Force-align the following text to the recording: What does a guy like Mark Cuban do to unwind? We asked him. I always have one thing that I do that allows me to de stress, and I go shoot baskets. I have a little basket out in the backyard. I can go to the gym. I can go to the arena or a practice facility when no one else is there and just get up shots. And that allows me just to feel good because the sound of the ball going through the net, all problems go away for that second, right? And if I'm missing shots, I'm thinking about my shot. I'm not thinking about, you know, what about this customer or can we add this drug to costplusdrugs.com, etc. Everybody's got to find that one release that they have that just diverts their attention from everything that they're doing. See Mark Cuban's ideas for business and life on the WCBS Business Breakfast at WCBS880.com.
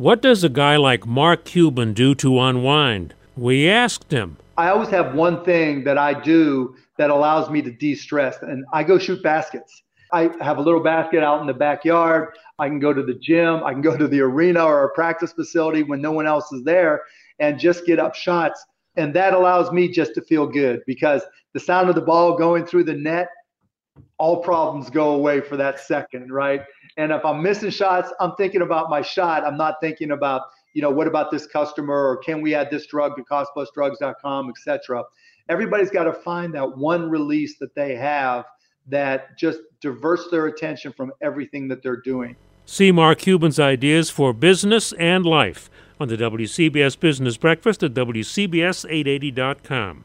What 0.00 0.22
does 0.22 0.42
a 0.42 0.48
guy 0.48 0.78
like 0.78 1.06
Mark 1.06 1.44
Cuban 1.44 1.92
do 1.92 2.14
to 2.14 2.40
unwind? 2.40 3.12
We 3.36 3.68
asked 3.68 4.10
him. 4.10 4.38
I 4.56 4.70
always 4.70 4.88
have 4.88 5.14
one 5.14 5.44
thing 5.44 5.84
that 5.84 5.98
I 5.98 6.18
do 6.18 6.74
that 6.96 7.10
allows 7.10 7.50
me 7.50 7.60
to 7.60 7.70
de 7.70 7.94
stress, 7.94 8.38
and 8.40 8.64
I 8.72 8.82
go 8.82 8.98
shoot 8.98 9.22
baskets. 9.22 9.82
I 10.10 10.30
have 10.40 10.56
a 10.56 10.62
little 10.62 10.82
basket 10.82 11.22
out 11.22 11.42
in 11.42 11.46
the 11.46 11.52
backyard. 11.52 12.28
I 12.58 12.68
can 12.68 12.78
go 12.78 12.94
to 12.94 13.02
the 13.02 13.12
gym. 13.12 13.62
I 13.62 13.74
can 13.74 13.82
go 13.82 13.94
to 13.94 14.08
the 14.08 14.22
arena 14.22 14.64
or 14.64 14.84
a 14.84 14.94
practice 14.94 15.34
facility 15.34 15.82
when 15.82 16.00
no 16.00 16.12
one 16.12 16.26
else 16.26 16.50
is 16.50 16.64
there 16.64 17.02
and 17.38 17.60
just 17.60 17.84
get 17.84 17.98
up 17.98 18.14
shots. 18.14 18.64
And 18.96 19.12
that 19.12 19.34
allows 19.34 19.70
me 19.70 19.86
just 19.86 20.14
to 20.14 20.22
feel 20.22 20.46
good 20.46 20.80
because 20.86 21.20
the 21.52 21.60
sound 21.60 21.90
of 21.90 21.94
the 21.94 22.00
ball 22.00 22.38
going 22.38 22.64
through 22.64 22.84
the 22.84 22.94
net, 22.94 23.28
all 24.18 24.42
problems 24.42 24.90
go 24.90 25.14
away 25.14 25.40
for 25.40 25.56
that 25.56 25.80
second, 25.80 26.32
right? 26.32 26.62
And 26.96 27.12
if 27.12 27.24
I'm 27.24 27.42
missing 27.42 27.70
shots, 27.70 28.12
I'm 28.20 28.34
thinking 28.36 28.62
about 28.62 28.90
my 28.90 29.02
shot. 29.02 29.44
I'm 29.44 29.56
not 29.56 29.76
thinking 29.80 30.12
about, 30.12 30.42
you 30.74 30.82
know, 30.82 30.90
what 30.90 31.06
about 31.06 31.30
this 31.30 31.46
customer 31.46 31.94
or 31.94 32.16
can 32.18 32.42
we 32.42 32.54
add 32.54 32.70
this 32.70 32.86
drug 32.86 33.16
to 33.16 33.24
costplusdrugs.com, 33.24 34.50
etc. 34.50 35.04
Everybody's 35.48 35.90
got 35.90 36.04
to 36.04 36.12
find 36.12 36.54
that 36.54 36.76
one 36.76 37.10
release 37.10 37.58
that 37.58 37.74
they 37.74 37.96
have 37.96 38.44
that 38.86 39.36
just 39.38 39.60
diverts 39.80 40.28
their 40.30 40.46
attention 40.46 40.92
from 40.92 41.12
everything 41.22 41.68
that 41.68 41.82
they're 41.82 42.00
doing. 42.00 42.36
See 42.66 42.92
Mark 42.92 43.18
Cuban's 43.18 43.58
ideas 43.58 44.10
for 44.10 44.32
business 44.32 44.92
and 44.92 45.26
life 45.26 45.68
on 45.98 46.06
the 46.08 46.16
WCBS 46.16 46.98
Business 46.98 47.36
Breakfast 47.36 47.82
at 47.82 47.92
WCBS880.com. 47.94 50.04